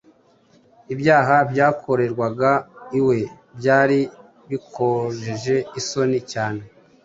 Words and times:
Ibyaha 0.93 1.35
byakorerwaga 1.51 2.51
iwe 2.99 3.17
byari 3.57 3.99
bikojeje 4.49 5.55
isoni 5.79 6.19
cyane 6.31 6.61